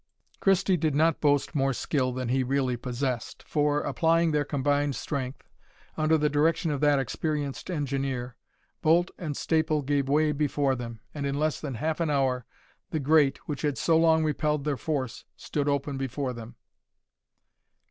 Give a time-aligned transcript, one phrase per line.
[0.39, 5.47] Christie did not boast more skill than he really possessed; for, applying their combined strength,
[5.95, 8.35] under the direction of that experienced engineer,
[8.81, 12.47] bolt and staple gave way before them, and in less than half an hour,
[12.89, 16.55] the grate, which had so long repelled their force, stood open before them.